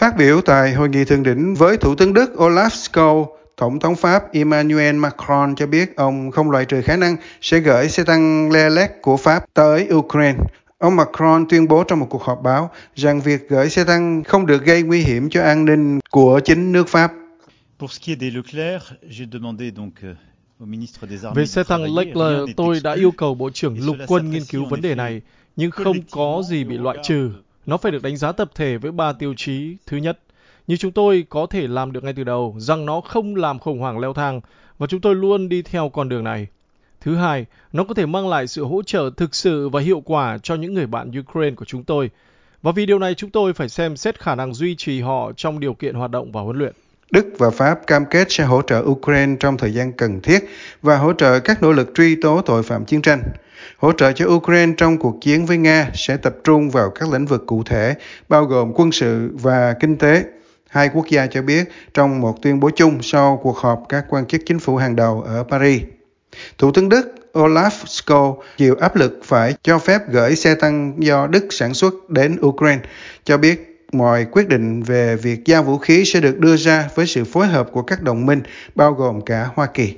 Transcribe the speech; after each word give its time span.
Phát 0.00 0.16
biểu 0.16 0.40
tại 0.40 0.72
hội 0.72 0.88
nghị 0.88 1.04
thượng 1.04 1.22
đỉnh 1.22 1.54
với 1.54 1.76
Thủ 1.76 1.94
tướng 1.94 2.14
Đức 2.14 2.32
Olaf 2.34 2.68
Scholz, 2.68 3.26
Tổng 3.56 3.80
thống 3.80 3.96
Pháp 3.96 4.32
Emmanuel 4.32 4.96
Macron 4.96 5.54
cho 5.54 5.66
biết 5.66 5.96
ông 5.96 6.30
không 6.30 6.50
loại 6.50 6.64
trừ 6.64 6.82
khả 6.82 6.96
năng 6.96 7.16
sẽ 7.40 7.58
gửi 7.58 7.88
xe 7.88 8.04
tăng 8.04 8.52
Leopard 8.52 8.92
của 9.02 9.16
Pháp 9.16 9.44
tới 9.54 9.88
Ukraine. 9.94 10.38
Ông 10.78 10.96
Macron 10.96 11.46
tuyên 11.48 11.68
bố 11.68 11.84
trong 11.84 12.00
một 12.00 12.06
cuộc 12.10 12.22
họp 12.22 12.42
báo 12.42 12.70
rằng 12.94 13.20
việc 13.20 13.48
gửi 13.48 13.70
xe 13.70 13.84
tăng 13.84 14.24
không 14.24 14.46
được 14.46 14.64
gây 14.64 14.82
nguy 14.82 15.00
hiểm 15.00 15.30
cho 15.30 15.42
an 15.42 15.64
ninh 15.64 15.98
của 16.10 16.40
chính 16.44 16.72
nước 16.72 16.88
Pháp. 16.88 17.12
Pour 17.78 17.90
ce 17.90 17.98
qui 18.06 18.12
est 18.14 18.20
des 18.20 18.34
Leclerc, 18.34 18.82
j'ai 19.10 19.26
demandé 19.32 19.70
donc 19.76 19.90
về 21.34 21.46
xe 21.46 21.62
tăng 21.64 21.94
Leclerc, 21.96 22.56
tôi 22.56 22.80
đã 22.84 22.94
yêu 22.94 23.10
cầu 23.10 23.34
Bộ 23.34 23.50
trưởng 23.50 23.86
Lục 23.86 23.96
quân 24.06 24.30
nghiên 24.30 24.42
cứu 24.50 24.64
vấn 24.64 24.80
đề 24.80 24.94
này, 24.94 25.20
nhưng 25.56 25.70
không 25.70 25.96
có 26.10 26.42
gì 26.48 26.64
bị 26.64 26.78
loại 26.78 26.98
trừ. 27.02 27.30
Nó 27.70 27.76
phải 27.76 27.92
được 27.92 28.02
đánh 28.02 28.16
giá 28.16 28.32
tập 28.32 28.50
thể 28.54 28.76
với 28.76 28.92
ba 28.92 29.12
tiêu 29.12 29.34
chí. 29.36 29.76
Thứ 29.86 29.96
nhất, 29.96 30.18
như 30.66 30.76
chúng 30.76 30.92
tôi 30.92 31.26
có 31.28 31.46
thể 31.50 31.66
làm 31.66 31.92
được 31.92 32.04
ngay 32.04 32.12
từ 32.12 32.24
đầu, 32.24 32.56
rằng 32.58 32.86
nó 32.86 33.00
không 33.00 33.36
làm 33.36 33.58
khủng 33.58 33.78
hoảng 33.78 33.98
leo 33.98 34.12
thang, 34.12 34.40
và 34.78 34.86
chúng 34.86 35.00
tôi 35.00 35.14
luôn 35.14 35.48
đi 35.48 35.62
theo 35.62 35.88
con 35.88 36.08
đường 36.08 36.24
này. 36.24 36.46
Thứ 37.00 37.16
hai, 37.16 37.46
nó 37.72 37.84
có 37.84 37.94
thể 37.94 38.06
mang 38.06 38.28
lại 38.28 38.46
sự 38.46 38.64
hỗ 38.64 38.82
trợ 38.82 39.10
thực 39.16 39.34
sự 39.34 39.68
và 39.68 39.80
hiệu 39.80 40.02
quả 40.04 40.38
cho 40.42 40.54
những 40.54 40.74
người 40.74 40.86
bạn 40.86 41.10
Ukraine 41.20 41.54
của 41.56 41.64
chúng 41.64 41.84
tôi. 41.84 42.10
Và 42.62 42.72
vì 42.72 42.86
điều 42.86 42.98
này 42.98 43.14
chúng 43.14 43.30
tôi 43.30 43.52
phải 43.52 43.68
xem 43.68 43.96
xét 43.96 44.20
khả 44.20 44.34
năng 44.34 44.54
duy 44.54 44.74
trì 44.76 45.00
họ 45.00 45.32
trong 45.36 45.60
điều 45.60 45.74
kiện 45.74 45.94
hoạt 45.94 46.10
động 46.10 46.32
và 46.32 46.40
huấn 46.40 46.58
luyện. 46.58 46.72
Đức 47.10 47.26
và 47.38 47.50
Pháp 47.50 47.86
cam 47.86 48.04
kết 48.10 48.26
sẽ 48.30 48.44
hỗ 48.44 48.62
trợ 48.62 48.82
Ukraine 48.86 49.36
trong 49.40 49.56
thời 49.56 49.72
gian 49.72 49.92
cần 49.92 50.20
thiết 50.20 50.38
và 50.82 50.96
hỗ 50.96 51.12
trợ 51.12 51.40
các 51.40 51.62
nỗ 51.62 51.72
lực 51.72 51.90
truy 51.94 52.16
tố 52.22 52.42
tội 52.46 52.62
phạm 52.62 52.84
chiến 52.84 53.02
tranh. 53.02 53.22
Hỗ 53.76 53.92
trợ 53.92 54.12
cho 54.12 54.26
Ukraine 54.28 54.72
trong 54.76 54.98
cuộc 54.98 55.18
chiến 55.20 55.46
với 55.46 55.56
Nga 55.56 55.90
sẽ 55.94 56.16
tập 56.16 56.36
trung 56.44 56.70
vào 56.70 56.90
các 56.90 57.12
lĩnh 57.12 57.26
vực 57.26 57.46
cụ 57.46 57.62
thể, 57.62 57.94
bao 58.28 58.44
gồm 58.44 58.72
quân 58.74 58.92
sự 58.92 59.30
và 59.32 59.74
kinh 59.80 59.96
tế. 59.96 60.24
Hai 60.68 60.90
quốc 60.94 61.06
gia 61.08 61.26
cho 61.26 61.42
biết 61.42 61.72
trong 61.94 62.20
một 62.20 62.42
tuyên 62.42 62.60
bố 62.60 62.70
chung 62.76 63.02
sau 63.02 63.40
cuộc 63.42 63.56
họp 63.56 63.82
các 63.88 64.04
quan 64.08 64.26
chức 64.26 64.40
chính 64.46 64.58
phủ 64.58 64.76
hàng 64.76 64.96
đầu 64.96 65.22
ở 65.22 65.44
Paris. 65.50 65.82
Thủ 66.58 66.70
tướng 66.72 66.88
Đức 66.88 67.14
Olaf 67.32 67.70
Scholz 67.70 68.36
chịu 68.56 68.76
áp 68.80 68.96
lực 68.96 69.20
phải 69.24 69.54
cho 69.62 69.78
phép 69.78 70.00
gửi 70.08 70.36
xe 70.36 70.54
tăng 70.54 70.94
do 70.98 71.26
Đức 71.26 71.46
sản 71.50 71.74
xuất 71.74 72.10
đến 72.10 72.38
Ukraine, 72.46 72.82
cho 73.24 73.38
biết 73.38 73.66
mọi 73.92 74.26
quyết 74.32 74.48
định 74.48 74.82
về 74.82 75.16
việc 75.16 75.44
giao 75.44 75.62
vũ 75.62 75.78
khí 75.78 76.04
sẽ 76.04 76.20
được 76.20 76.38
đưa 76.38 76.56
ra 76.56 76.88
với 76.94 77.06
sự 77.06 77.24
phối 77.24 77.46
hợp 77.46 77.68
của 77.72 77.82
các 77.82 78.02
đồng 78.02 78.26
minh, 78.26 78.40
bao 78.74 78.92
gồm 78.92 79.20
cả 79.20 79.48
Hoa 79.54 79.66
Kỳ. 79.66 79.94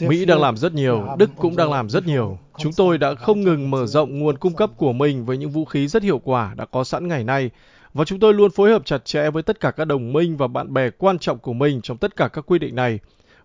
Mỹ 0.00 0.24
đang 0.24 0.40
làm 0.40 0.56
rất 0.56 0.74
nhiều, 0.74 1.06
Đức 1.18 1.30
cũng 1.36 1.56
đang 1.56 1.70
làm 1.70 1.90
rất 1.90 2.06
nhiều. 2.06 2.38
Chúng 2.58 2.72
tôi 2.72 2.98
đã 2.98 3.14
không 3.14 3.40
ngừng 3.40 3.70
mở 3.70 3.86
rộng 3.86 4.18
nguồn 4.18 4.38
cung 4.38 4.54
cấp 4.54 4.70
của 4.76 4.92
mình 4.92 5.24
với 5.24 5.36
những 5.36 5.50
vũ 5.50 5.64
khí 5.64 5.88
rất 5.88 6.02
hiệu 6.02 6.18
quả 6.18 6.54
đã 6.56 6.64
có 6.64 6.84
sẵn 6.84 7.08
ngày 7.08 7.24
nay, 7.24 7.50
và 7.94 8.04
chúng 8.04 8.20
tôi 8.20 8.34
luôn 8.34 8.50
phối 8.50 8.70
hợp 8.70 8.84
chặt 8.84 9.04
chẽ 9.04 9.30
với 9.30 9.42
tất 9.42 9.60
cả 9.60 9.70
các 9.70 9.84
đồng 9.84 10.12
minh 10.12 10.36
và 10.36 10.46
bạn 10.46 10.74
bè 10.74 10.90
quan 10.90 11.18
trọng 11.18 11.38
của 11.38 11.52
mình 11.52 11.80
trong 11.82 11.96
tất 11.96 12.16
cả 12.16 12.28
các 12.28 12.44
quy 12.46 12.58
định 12.58 12.74
này. 12.74 12.98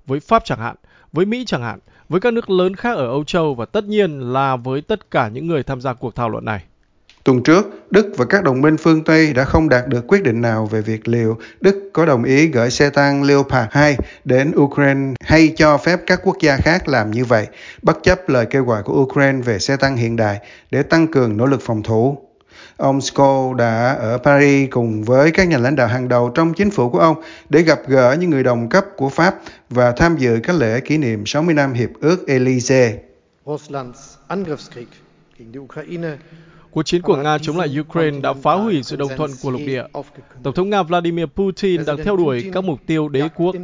Với 0.05 0.19
Pháp 0.19 0.45
chẳng 0.45 0.59
hạn, 0.59 0.75
với 1.11 1.25
Mỹ 1.25 1.43
chẳng 1.47 1.61
hạn, 1.61 1.79
với 2.09 2.21
các 2.21 2.33
nước 2.33 2.49
lớn 2.49 2.75
khác 2.75 2.97
ở 2.97 3.07
Âu 3.07 3.23
Châu 3.23 3.55
và 3.55 3.65
tất 3.65 3.83
nhiên 3.83 4.19
là 4.19 4.55
với 4.55 4.81
tất 4.81 5.11
cả 5.11 5.27
những 5.27 5.47
người 5.47 5.63
tham 5.63 5.81
gia 5.81 5.93
cuộc 5.93 6.15
thảo 6.15 6.29
luận 6.29 6.45
này. 6.45 6.63
Tuần 7.23 7.43
trước, 7.43 7.91
Đức 7.91 8.13
và 8.17 8.25
các 8.25 8.43
đồng 8.43 8.61
minh 8.61 8.77
phương 8.77 9.03
Tây 9.03 9.33
đã 9.33 9.43
không 9.43 9.69
đạt 9.69 9.87
được 9.87 10.07
quyết 10.07 10.23
định 10.23 10.41
nào 10.41 10.65
về 10.65 10.81
việc 10.81 11.07
liệu 11.07 11.37
Đức 11.61 11.89
có 11.93 12.05
đồng 12.05 12.23
ý 12.23 12.47
gửi 12.47 12.71
xe 12.71 12.89
tăng 12.89 13.23
Leopard 13.23 13.67
2 13.71 13.97
đến 14.25 14.51
Ukraine 14.55 15.13
hay 15.23 15.53
cho 15.57 15.77
phép 15.77 15.99
các 16.07 16.19
quốc 16.23 16.37
gia 16.41 16.57
khác 16.57 16.87
làm 16.87 17.11
như 17.11 17.25
vậy, 17.25 17.47
bất 17.81 18.03
chấp 18.03 18.29
lời 18.29 18.45
kêu 18.45 18.63
gọi 18.63 18.83
của 18.83 19.01
Ukraine 19.01 19.41
về 19.41 19.59
xe 19.59 19.77
tăng 19.77 19.97
hiện 19.97 20.15
đại 20.15 20.39
để 20.71 20.83
tăng 20.83 21.07
cường 21.07 21.37
nỗ 21.37 21.45
lực 21.45 21.61
phòng 21.61 21.83
thủ. 21.83 22.17
Ông 22.77 22.99
Scholz 22.99 23.53
đã 23.55 23.93
ở 23.93 24.17
Paris 24.17 24.69
cùng 24.71 25.03
với 25.03 25.31
các 25.31 25.47
nhà 25.47 25.57
lãnh 25.57 25.75
đạo 25.75 25.87
hàng 25.87 26.07
đầu 26.07 26.29
trong 26.29 26.53
chính 26.53 26.71
phủ 26.71 26.89
của 26.89 26.99
ông 26.99 27.21
để 27.49 27.61
gặp 27.61 27.79
gỡ 27.87 28.15
những 28.19 28.29
người 28.29 28.43
đồng 28.43 28.69
cấp 28.69 28.85
của 28.97 29.09
Pháp 29.09 29.35
và 29.69 29.91
tham 29.91 30.17
dự 30.17 30.39
các 30.43 30.55
lễ 30.55 30.79
kỷ 30.79 30.97
niệm 30.97 31.25
60 31.25 31.53
năm 31.53 31.73
Hiệp 31.73 31.89
ước 32.01 32.27
Elysee. 32.27 32.93
Cuộc 36.71 36.83
chiến 36.83 37.01
của 37.01 37.17
Nga 37.17 37.37
chống 37.37 37.57
lại 37.57 37.79
Ukraine 37.79 38.19
đã 38.19 38.33
phá 38.33 38.53
hủy 38.53 38.83
sự 38.83 38.95
đồng 38.95 39.09
thuận 39.17 39.31
của 39.41 39.51
lục 39.51 39.61
địa. 39.65 39.83
Tổng 40.43 40.53
thống 40.53 40.69
Nga 40.69 40.83
Vladimir 40.83 41.25
Putin 41.25 41.85
đang 41.85 41.97
theo 41.97 42.17
đuổi 42.17 42.49
các 42.53 42.63
mục 42.63 42.79
tiêu 42.87 43.09
đế 43.09 43.29
quốc. 43.35 43.55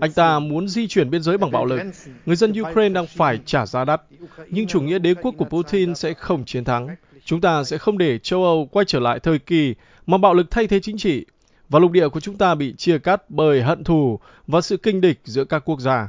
Anh 0.00 0.12
ta 0.12 0.38
muốn 0.38 0.68
di 0.68 0.88
chuyển 0.88 1.10
biên 1.10 1.22
giới 1.22 1.38
bằng 1.38 1.50
bạo 1.50 1.64
lực. 1.64 1.80
Người 2.26 2.36
dân 2.36 2.52
Ukraine 2.60 2.94
đang 2.94 3.06
phải 3.06 3.38
trả 3.46 3.66
giá 3.66 3.84
đắt. 3.84 4.02
Nhưng 4.48 4.66
chủ 4.66 4.80
nghĩa 4.80 4.98
đế 4.98 5.14
quốc 5.14 5.34
của 5.38 5.44
Putin 5.44 5.94
sẽ 5.94 6.14
không 6.14 6.44
chiến 6.44 6.64
thắng. 6.64 6.88
Chúng 7.24 7.40
ta 7.40 7.64
sẽ 7.64 7.78
không 7.78 7.98
để 7.98 8.18
châu 8.18 8.44
Âu 8.44 8.68
quay 8.72 8.84
trở 8.86 9.00
lại 9.00 9.20
thời 9.20 9.38
kỳ 9.38 9.74
mà 10.06 10.18
bạo 10.18 10.34
lực 10.34 10.50
thay 10.50 10.66
thế 10.66 10.80
chính 10.80 10.98
trị 10.98 11.26
và 11.68 11.78
lục 11.78 11.92
địa 11.92 12.08
của 12.08 12.20
chúng 12.20 12.36
ta 12.36 12.54
bị 12.54 12.74
chia 12.76 12.98
cắt 12.98 13.30
bởi 13.30 13.62
hận 13.62 13.84
thù 13.84 14.18
và 14.46 14.60
sự 14.60 14.76
kinh 14.76 15.00
địch 15.00 15.20
giữa 15.24 15.44
các 15.44 15.62
quốc 15.64 15.80
gia. 15.80 16.08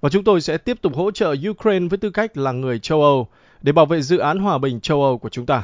Và 0.00 0.10
chúng 0.10 0.24
tôi 0.24 0.40
sẽ 0.40 0.58
tiếp 0.58 0.78
tục 0.82 0.96
hỗ 0.96 1.10
trợ 1.10 1.34
Ukraine 1.50 1.88
với 1.88 1.98
tư 1.98 2.10
cách 2.10 2.36
là 2.36 2.52
người 2.52 2.78
châu 2.78 3.02
Âu 3.02 3.28
để 3.64 3.72
bảo 3.72 3.86
vệ 3.86 4.02
dự 4.02 4.18
án 4.18 4.38
hòa 4.38 4.58
bình 4.58 4.80
châu 4.80 5.02
Âu 5.02 5.18
của 5.18 5.28
chúng 5.28 5.46
ta. 5.46 5.62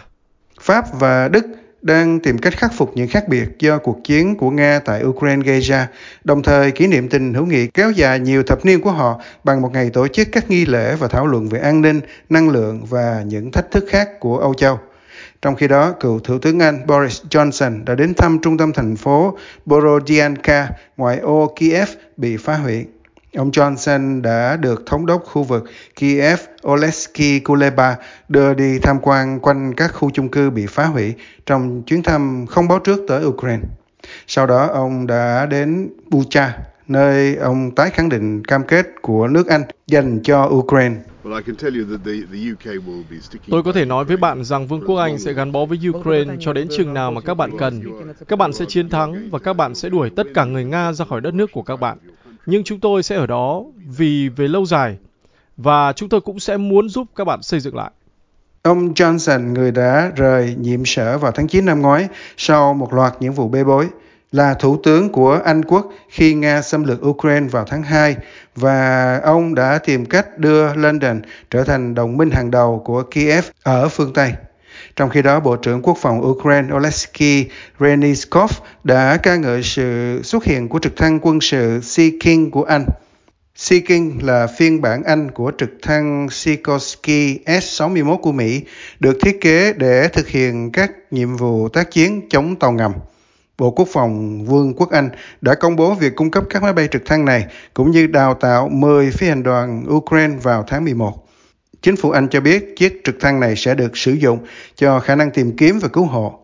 Pháp 0.61 0.85
và 1.01 1.29
Đức 1.29 1.47
đang 1.83 2.21
tìm 2.21 2.39
cách 2.39 2.57
khắc 2.57 2.73
phục 2.75 2.93
những 2.95 3.09
khác 3.09 3.29
biệt 3.29 3.49
do 3.59 3.79
cuộc 3.79 3.99
chiến 4.05 4.37
của 4.37 4.51
Nga 4.51 4.81
tại 4.85 5.05
Ukraine 5.05 5.43
gây 5.43 5.61
ra, 5.61 5.89
đồng 6.25 6.43
thời 6.43 6.71
kỷ 6.71 6.87
niệm 6.87 7.09
tình 7.09 7.35
hữu 7.35 7.47
nghị 7.47 7.67
kéo 7.67 7.91
dài 7.91 8.21
nhiều 8.21 8.43
thập 8.43 8.65
niên 8.65 8.81
của 8.81 8.91
họ 8.91 9.21
bằng 9.45 9.63
một 9.63 9.73
ngày 9.73 9.91
tổ 9.91 10.09
chức 10.09 10.29
các 10.33 10.51
nghi 10.51 10.67
lễ 10.67 10.95
và 10.95 11.09
thảo 11.09 11.27
luận 11.27 11.49
về 11.49 11.61
an 11.61 11.83
ninh, 11.83 12.01
năng 12.29 12.49
lượng 12.49 12.85
và 12.85 13.23
những 13.27 13.53
thách 13.53 13.71
thức 13.71 13.85
khác 13.89 14.21
của 14.21 14.39
Âu 14.39 14.55
Châu. 14.55 14.79
Trong 15.43 15.57
khi 15.57 15.69
đó, 15.69 15.93
cựu 16.01 16.19
Thủ 16.19 16.39
tướng 16.39 16.61
Anh 16.61 16.87
Boris 16.87 17.23
Johnson 17.31 17.85
đã 17.85 17.95
đến 17.95 18.15
thăm 18.15 18.39
trung 18.43 18.59
tâm 18.59 18.73
thành 18.73 18.97
phố 18.97 19.39
Borodianka 19.67 20.69
ngoại 20.97 21.19
ô 21.19 21.53
Kiev 21.57 21.89
bị 22.17 22.37
phá 22.37 22.57
hủy. 22.57 22.87
Ông 23.37 23.51
Johnson 23.51 24.23
đã 24.23 24.57
được 24.57 24.87
thống 24.87 25.07
đốc 25.07 25.25
khu 25.25 25.43
vực 25.43 25.65
Kiev 25.97 26.41
Oleksiy 26.67 27.41
Kuleba 27.41 27.97
đưa 28.29 28.55
đi 28.55 28.79
tham 28.79 28.99
quan 29.03 29.41
quanh 29.41 29.75
các 29.75 29.89
khu 29.95 30.11
chung 30.11 30.29
cư 30.29 30.51
bị 30.51 30.67
phá 30.67 30.85
hủy 30.85 31.15
trong 31.47 31.83
chuyến 31.87 32.03
thăm 32.03 32.47
không 32.47 32.69
báo 32.69 32.79
trước 32.79 33.01
tới 33.09 33.25
Ukraine. 33.25 33.63
Sau 34.27 34.47
đó 34.47 34.67
ông 34.67 35.07
đã 35.07 35.47
đến 35.47 35.89
Bucha, 36.11 36.59
nơi 36.89 37.37
ông 37.37 37.71
tái 37.71 37.91
khẳng 37.91 38.09
định 38.09 38.45
cam 38.45 38.63
kết 38.65 38.87
của 39.03 39.29
nước 39.29 39.47
Anh 39.47 39.63
dành 39.87 40.21
cho 40.23 40.45
Ukraine. 40.45 40.97
Tôi 43.51 43.63
có 43.63 43.73
thể 43.73 43.85
nói 43.85 44.05
với 44.05 44.17
bạn 44.17 44.45
rằng 44.45 44.67
Vương 44.67 44.87
quốc 44.87 44.97
Anh 44.97 45.19
sẽ 45.19 45.33
gắn 45.33 45.53
bó 45.53 45.65
với 45.65 45.79
Ukraine 45.91 46.35
cho 46.41 46.53
đến 46.53 46.69
chừng 46.77 46.95
nào 46.95 47.11
mà 47.11 47.21
các 47.21 47.35
bạn 47.35 47.59
cần. 47.59 47.83
Các 48.29 48.39
bạn 48.39 48.53
sẽ 48.53 48.65
chiến 48.69 48.89
thắng 48.89 49.31
và 49.31 49.39
các 49.39 49.53
bạn 49.53 49.75
sẽ 49.75 49.89
đuổi 49.89 50.11
tất 50.17 50.27
cả 50.35 50.45
người 50.45 50.65
Nga 50.65 50.93
ra 50.93 51.05
khỏi 51.05 51.21
đất 51.21 51.35
nước 51.35 51.53
của 51.53 51.63
các 51.63 51.77
bạn 51.77 51.99
nhưng 52.51 52.65
chúng 52.65 52.81
tôi 52.81 53.03
sẽ 53.03 53.17
ở 53.17 53.27
đó 53.27 53.63
vì 53.87 54.29
về 54.29 54.49
lâu 54.49 54.67
dài 54.67 54.97
và 55.57 55.93
chúng 55.93 56.09
tôi 56.09 56.21
cũng 56.21 56.41
sẽ 56.41 56.57
muốn 56.57 56.89
giúp 56.89 57.07
các 57.17 57.25
bạn 57.25 57.43
xây 57.43 57.61
dựng 57.61 57.77
lại. 57.77 57.91
Ông 58.63 58.95
Johnson, 58.95 59.53
người 59.53 59.71
đã 59.71 60.13
rời 60.17 60.55
nhiệm 60.59 60.85
sở 60.85 61.19
vào 61.19 61.33
tháng 61.33 61.49
9 61.49 61.67
năm 61.67 61.83
ngoái 61.83 62.09
sau 62.37 62.75
một 62.75 62.93
loạt 62.93 63.15
những 63.21 63.33
vụ 63.33 63.49
bê 63.49 63.65
bối, 63.65 63.89
là 64.33 64.55
thủ 64.55 64.77
tướng 64.83 65.09
của 65.09 65.41
Anh 65.45 65.65
quốc 65.65 65.93
khi 66.09 66.35
Nga 66.35 66.63
xâm 66.63 66.85
lược 66.85 67.07
Ukraine 67.07 67.49
vào 67.49 67.65
tháng 67.65 67.83
2 67.83 68.17
và 68.57 69.21
ông 69.25 69.55
đã 69.55 69.79
tìm 69.85 70.07
cách 70.07 70.39
đưa 70.39 70.75
London 70.75 71.21
trở 71.51 71.65
thành 71.65 71.95
đồng 71.95 72.17
minh 72.17 72.31
hàng 72.31 72.51
đầu 72.51 72.83
của 72.85 73.03
Kiev 73.03 73.45
ở 73.63 73.89
phương 73.89 74.13
Tây. 74.13 74.33
Trong 74.97 75.11
khi 75.11 75.23
đó, 75.23 75.41
Bộ 75.41 75.57
trưởng 75.57 75.83
Quốc 75.83 75.99
phòng 76.01 76.27
Ukraine 76.27 76.75
Oleksiy 76.75 77.47
Reznikov 77.79 78.49
đã 78.85 79.17
ca 79.23 79.37
ngợi 79.37 79.63
sự 79.63 80.21
xuất 80.25 80.45
hiện 80.45 80.69
của 80.69 80.79
trực 80.79 80.97
thăng 80.97 81.19
quân 81.23 81.41
sự 81.41 81.81
Sea 81.83 82.09
King 82.21 82.51
của 82.51 82.63
Anh. 82.63 82.87
Sea 83.55 83.79
King 83.87 84.19
là 84.23 84.47
phiên 84.59 84.81
bản 84.81 85.03
Anh 85.03 85.31
của 85.31 85.53
trực 85.59 85.71
thăng 85.83 86.29
Sikorsky 86.31 87.39
S-61 87.47 88.17
của 88.17 88.33
Mỹ, 88.33 88.63
được 89.01 89.19
thiết 89.23 89.41
kế 89.41 89.73
để 89.73 90.09
thực 90.09 90.29
hiện 90.29 90.73
các 90.73 90.91
nhiệm 91.11 91.37
vụ 91.37 91.69
tác 91.69 91.91
chiến 91.91 92.29
chống 92.31 92.57
tàu 92.57 92.73
ngầm. 92.73 92.93
Bộ 93.59 93.71
Quốc 93.71 93.89
phòng 93.93 94.45
Vương 94.45 94.75
quốc 94.75 94.91
Anh 94.91 95.11
đã 95.41 95.55
công 95.55 95.77
bố 95.77 95.95
việc 95.95 96.17
cung 96.17 96.31
cấp 96.31 96.45
các 96.51 96.63
máy 96.63 96.73
bay 96.73 96.89
trực 96.91 97.07
thăng 97.07 97.25
này, 97.25 97.47
cũng 97.75 97.91
như 97.91 98.07
đào 98.07 98.35
tạo 98.35 98.69
10 98.69 99.11
phi 99.11 99.29
hành 99.29 99.43
đoàn 99.43 99.85
Ukraine 99.89 100.37
vào 100.43 100.65
tháng 100.69 100.85
11. 100.85 101.30
Chính 101.83 101.97
phủ 101.97 102.11
Anh 102.11 102.29
cho 102.29 102.41
biết 102.41 102.77
chiếc 102.77 103.01
trực 103.05 103.21
thăng 103.21 103.41
này 103.41 103.57
sẽ 103.57 103.75
được 103.75 103.97
sử 103.97 104.13
dụng 104.13 104.39
cho 104.75 105.01
khả 105.01 105.15
năng 105.15 105.31
tìm 105.31 105.57
kiếm 105.57 105.79
và 105.79 105.89
cứu 105.89 106.05
hộ. 106.05 106.39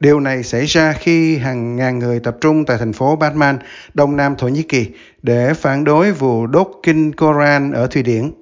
Điều 0.00 0.20
này 0.20 0.42
xảy 0.42 0.66
ra 0.66 0.92
khi 0.92 1.36
hàng 1.36 1.76
ngàn 1.76 1.98
người 1.98 2.20
tập 2.20 2.36
trung 2.40 2.64
tại 2.64 2.78
thành 2.78 2.92
phố 2.92 3.16
Batman, 3.16 3.58
đông 3.94 4.16
nam 4.16 4.36
Thổ 4.36 4.48
Nhĩ 4.48 4.62
Kỳ 4.62 4.86
để 5.22 5.54
phản 5.54 5.84
đối 5.84 6.12
vụ 6.12 6.46
đốt 6.46 6.70
kinh 6.82 7.12
Koran 7.12 7.72
ở 7.72 7.86
Thụy 7.86 8.02
Điển. 8.02 8.32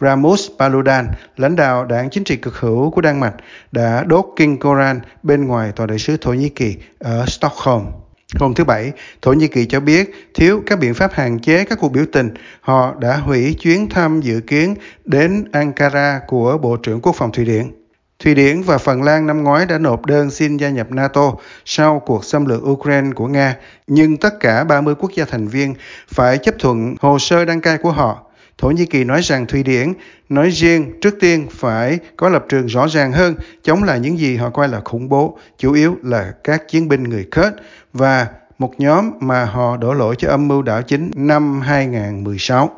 Ramus 0.00 0.50
Paludan, 0.58 1.08
lãnh 1.36 1.56
đạo 1.56 1.84
đảng 1.84 2.10
chính 2.10 2.24
trị 2.24 2.36
cực 2.36 2.54
hữu 2.54 2.90
của 2.90 3.00
Đan 3.00 3.20
Mạch, 3.20 3.34
đã 3.72 4.04
đốt 4.06 4.26
kinh 4.36 4.58
Koran 4.58 5.00
bên 5.22 5.46
ngoài 5.46 5.72
tòa 5.76 5.86
đại 5.86 5.98
sứ 5.98 6.16
Thổ 6.16 6.32
Nhĩ 6.32 6.48
Kỳ 6.48 6.76
ở 6.98 7.24
Stockholm. 7.26 7.86
Hôm 8.36 8.54
thứ 8.54 8.64
Bảy, 8.64 8.92
Thổ 9.22 9.32
Nhĩ 9.32 9.48
Kỳ 9.48 9.66
cho 9.66 9.80
biết 9.80 10.30
thiếu 10.34 10.62
các 10.66 10.78
biện 10.78 10.94
pháp 10.94 11.12
hạn 11.12 11.38
chế 11.38 11.64
các 11.64 11.78
cuộc 11.80 11.88
biểu 11.88 12.04
tình. 12.12 12.34
Họ 12.60 12.94
đã 12.98 13.16
hủy 13.16 13.56
chuyến 13.60 13.88
thăm 13.88 14.20
dự 14.20 14.40
kiến 14.40 14.74
đến 15.04 15.44
Ankara 15.52 16.20
của 16.26 16.58
Bộ 16.58 16.76
trưởng 16.76 17.00
Quốc 17.00 17.16
phòng 17.16 17.32
Thụy 17.32 17.44
Điển. 17.44 17.72
Thụy 18.18 18.34
Điển 18.34 18.62
và 18.62 18.78
Phần 18.78 19.02
Lan 19.02 19.26
năm 19.26 19.44
ngoái 19.44 19.66
đã 19.66 19.78
nộp 19.78 20.06
đơn 20.06 20.30
xin 20.30 20.56
gia 20.56 20.70
nhập 20.70 20.90
NATO 20.90 21.32
sau 21.64 22.02
cuộc 22.06 22.24
xâm 22.24 22.46
lược 22.46 22.62
Ukraine 22.62 23.10
của 23.14 23.26
Nga, 23.26 23.56
nhưng 23.86 24.16
tất 24.16 24.40
cả 24.40 24.64
30 24.64 24.94
quốc 24.94 25.10
gia 25.14 25.24
thành 25.24 25.48
viên 25.48 25.74
phải 26.08 26.38
chấp 26.38 26.54
thuận 26.58 26.94
hồ 27.00 27.18
sơ 27.18 27.44
đăng 27.44 27.60
cai 27.60 27.78
của 27.78 27.92
họ. 27.92 28.27
Thổ 28.58 28.70
Nhĩ 28.70 28.86
Kỳ 28.86 29.04
nói 29.04 29.22
rằng 29.22 29.46
Thụy 29.46 29.62
Điển 29.62 29.92
nói 30.28 30.50
riêng 30.50 31.00
trước 31.00 31.14
tiên 31.20 31.46
phải 31.50 31.98
có 32.16 32.28
lập 32.28 32.44
trường 32.48 32.66
rõ 32.66 32.88
ràng 32.88 33.12
hơn 33.12 33.34
chống 33.62 33.82
lại 33.82 34.00
những 34.00 34.18
gì 34.18 34.36
họ 34.36 34.50
coi 34.50 34.68
là 34.68 34.80
khủng 34.84 35.08
bố, 35.08 35.38
chủ 35.58 35.72
yếu 35.72 35.96
là 36.02 36.32
các 36.44 36.68
chiến 36.68 36.88
binh 36.88 37.02
người 37.02 37.26
Kurd 37.36 37.54
và 37.92 38.26
một 38.58 38.72
nhóm 38.78 39.10
mà 39.20 39.44
họ 39.44 39.76
đổ 39.76 39.94
lỗi 39.94 40.14
cho 40.18 40.28
âm 40.30 40.48
mưu 40.48 40.62
đảo 40.62 40.82
chính 40.82 41.10
năm 41.14 41.60
2016. 41.60 42.77